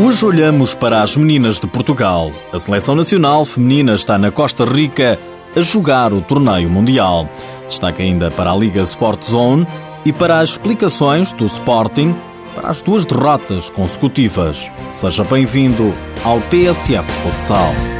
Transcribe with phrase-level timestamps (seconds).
[0.00, 2.30] Hoje olhamos para as meninas de Portugal.
[2.52, 5.18] A seleção nacional feminina está na Costa Rica
[5.56, 7.28] a jogar o torneio mundial.
[7.66, 9.66] Destaca ainda para a Liga Sport Zone
[10.04, 12.14] e para as explicações do Sporting
[12.54, 14.70] para as duas derrotas consecutivas.
[14.92, 17.97] Seja bem-vindo ao TSF Futsal.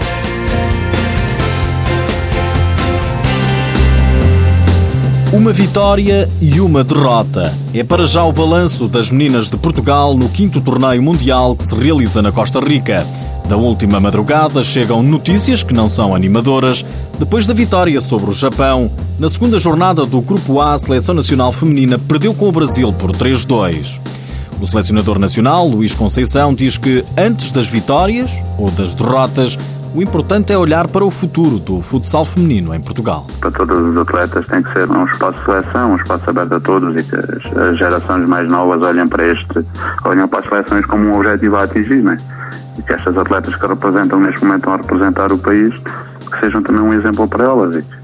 [5.38, 7.56] Uma vitória e uma derrota.
[7.72, 11.76] É para já o balanço das meninas de Portugal no quinto torneio mundial que se
[11.76, 13.06] realiza na Costa Rica.
[13.48, 16.84] Da última madrugada chegam notícias que não são animadoras.
[17.20, 21.52] Depois da vitória sobre o Japão, na segunda jornada do Grupo A, a Seleção Nacional
[21.52, 24.00] Feminina perdeu com o Brasil por 3-2.
[24.60, 29.56] O selecionador nacional, Luís Conceição, diz que antes das vitórias ou das derrotas,
[29.94, 33.26] o importante é olhar para o futuro do futsal feminino em Portugal.
[33.40, 36.60] Para todos os atletas tem que ser um espaço de seleção, um espaço aberto a
[36.60, 39.64] todos e que as, gerações mais novas olhem para este,
[40.04, 42.18] olhem para as seleções como um objetivo a atingir, né?
[42.78, 46.82] E que estas atletas que representam neste momento a representar o país, que sejam também
[46.82, 47.97] um exemplo para elas e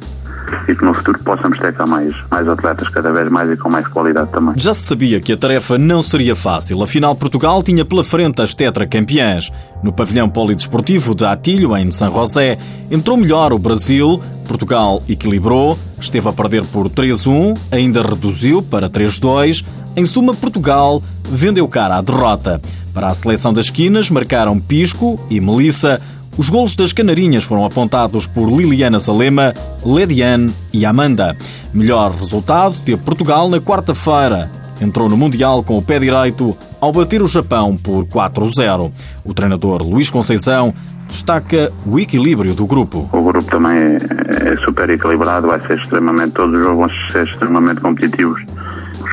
[0.68, 3.70] e que no futuro possamos ter cá mais, mais atletas cada vez mais e com
[3.70, 4.54] mais qualidade também.
[4.56, 8.54] Já se sabia que a tarefa não seria fácil, afinal Portugal tinha pela frente as
[8.54, 9.50] tetracampeãs.
[9.82, 12.58] No pavilhão polidesportivo de Atilho, em São José,
[12.90, 19.64] entrou melhor o Brasil, Portugal equilibrou, esteve a perder por 3-1, ainda reduziu para 3-2.
[19.96, 22.60] Em suma, Portugal vendeu cara à derrota.
[22.92, 26.00] Para a seleção das esquinas marcaram Pisco e Melissa,
[26.36, 29.54] os golos das Canarinhas foram apontados por Liliana Salema,
[29.84, 31.36] Lediane e Amanda.
[31.72, 34.50] Melhor resultado teve Portugal na quarta-feira.
[34.80, 38.90] Entrou no Mundial com o pé direito ao bater o Japão por 4-0.
[39.24, 40.74] O treinador Luís Conceição
[41.06, 43.08] destaca o equilíbrio do grupo.
[43.12, 47.28] O grupo também é, é super equilibrado, vai ser extremamente, todos os jogos vão ser
[47.28, 48.44] extremamente competitivos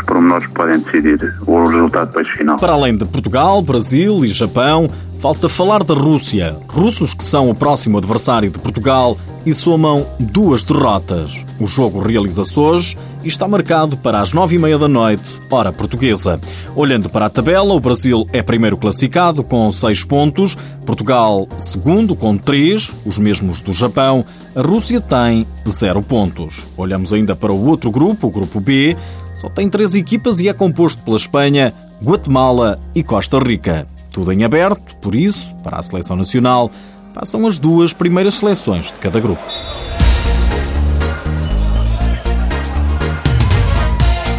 [0.01, 2.57] os pormenores podem decidir o resultado depois final.
[2.57, 4.89] Para além de Portugal, Brasil e Japão,
[5.21, 6.57] Falta falar da Rússia.
[6.67, 11.45] Russos que são o próximo adversário de Portugal e somam duas derrotas.
[11.59, 15.71] O jogo realiza-se hoje e está marcado para as nove e meia da noite, hora
[15.71, 16.41] portuguesa.
[16.75, 22.35] Olhando para a tabela, o Brasil é primeiro classificado com seis pontos, Portugal segundo com
[22.35, 24.25] três, os mesmos do Japão.
[24.55, 26.65] A Rússia tem zero pontos.
[26.75, 28.97] Olhamos ainda para o outro grupo, o grupo B,
[29.41, 33.87] só tem três equipas e é composto pela Espanha, Guatemala e Costa Rica.
[34.11, 36.69] Tudo em aberto, por isso, para a seleção nacional,
[37.11, 39.41] passam as duas primeiras seleções de cada grupo.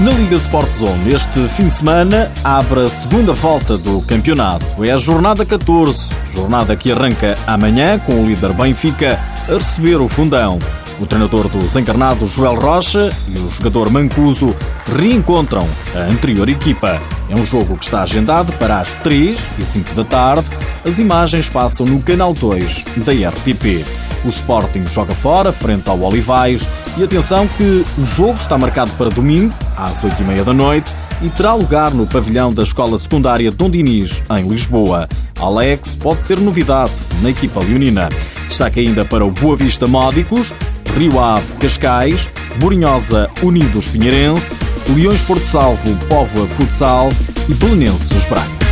[0.01, 4.85] Na Liga Sport Zone, este fim de semana, abre a segunda volta do campeonato.
[4.85, 9.19] É a jornada 14, jornada que arranca amanhã com o líder Benfica
[9.49, 10.61] a receber o fundão.
[11.03, 14.55] O treinador dos encarnados, Joel Rocha, e o jogador Mancuso
[14.97, 17.03] reencontram a anterior equipa.
[17.29, 20.49] É um jogo que está agendado para as 3 e 5 da tarde.
[20.87, 23.85] As imagens passam no canal 2 da RTP.
[24.25, 26.69] O Sporting joga fora, frente ao Olivais.
[26.97, 31.53] E atenção que o jogo está marcado para domingo, às 8h30 da noite, e terá
[31.55, 35.09] lugar no pavilhão da Escola Secundária Dom Dinis, em Lisboa.
[35.41, 38.09] Alex pode ser novidade na equipa leonina.
[38.47, 40.53] Destaque ainda para o Boa Vista Módicos,
[40.97, 44.55] Rio Ave Cascais, Borinhosa Unidos Pinheirense,
[44.95, 47.09] Leões Porto Salvo Póvoa Futsal
[47.49, 48.63] e Belenenses Braga.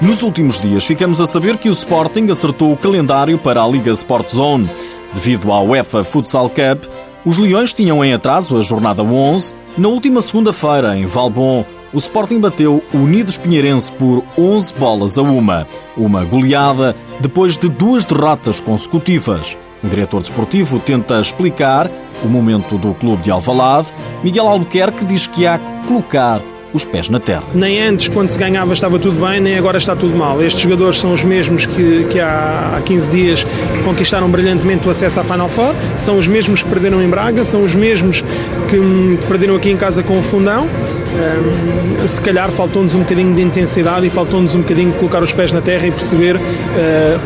[0.00, 3.90] Nos últimos dias ficamos a saber que o Sporting acertou o calendário para a Liga
[3.92, 4.68] Sport Zone.
[5.14, 6.84] Devido à UEFA Futsal Cup,
[7.24, 9.54] os Leões tinham em atraso a jornada 11.
[9.78, 15.22] Na última segunda-feira, em Valbon, o Sporting bateu o Unidos Pinheirense por 11 bolas a
[15.22, 15.66] uma.
[15.96, 19.56] Uma goleada depois de duas derrotas consecutivas.
[19.82, 21.90] O diretor desportivo tenta explicar
[22.22, 23.88] o momento do clube de Alvalade.
[24.22, 26.42] Miguel Albuquerque diz que há que colocar
[26.74, 27.44] os pés na terra.
[27.54, 30.42] Nem antes, quando se ganhava, estava tudo bem, nem agora está tudo mal.
[30.42, 33.46] Estes jogadores são os mesmos que, que há 15 dias
[33.84, 37.62] conquistaram brilhantemente o acesso à Final Four, são os mesmos que perderam em Braga, são
[37.62, 38.22] os mesmos
[38.68, 40.66] que perderam aqui em casa com o Fundão.
[41.14, 45.32] Um, se calhar faltou-nos um bocadinho de intensidade e faltou-nos um bocadinho de colocar os
[45.32, 46.40] pés na terra e perceber uh,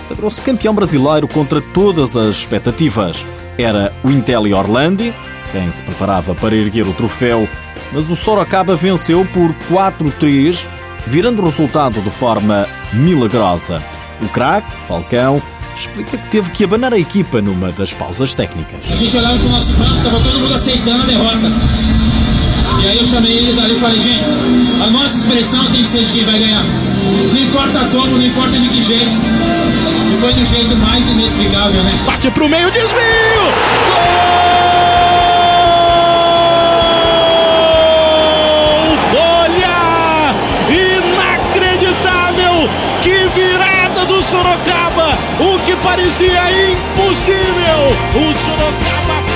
[0.00, 3.24] sagrou-se campeão brasileiro contra todas as expectativas.
[3.56, 5.12] Era o Intelli Orlandi,
[5.52, 7.48] quem se preparava para erguer o troféu,
[7.92, 10.66] mas o Sorocaba venceu por 4-3,
[11.06, 13.82] virando o resultado de forma milagrosa.
[14.20, 15.42] O craque, Falcão,
[15.76, 18.80] explica que teve que abanar a equipa numa das pausas técnicas.
[18.90, 21.52] A gente olhava para o nosso banco, estava todo mundo aceitando a derrota.
[22.82, 24.24] E aí eu chamei eles ali e falei, gente,
[24.82, 26.62] a nossa expressão tem que ser de quem vai ganhar.
[27.32, 29.16] Não importa como, não importa de que jeito.
[30.06, 31.98] E foi do jeito mais inexplicável, né?
[32.06, 33.52] Bate pro meio, desvio!
[38.78, 38.96] Gol!
[39.10, 40.34] Folha!
[40.70, 42.70] Inacreditável!
[43.02, 45.18] Que virada do Sorocaba!
[45.40, 47.94] O que parecia impossível!
[48.14, 49.27] O Sorocaba